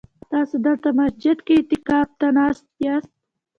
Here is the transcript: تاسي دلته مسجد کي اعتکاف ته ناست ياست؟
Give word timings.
تاسي 0.29 0.57
دلته 0.65 0.87
مسجد 0.99 1.37
کي 1.45 1.53
اعتکاف 1.57 2.07
ته 2.19 2.27
ناست 2.37 2.65
ياست؟ 2.85 3.11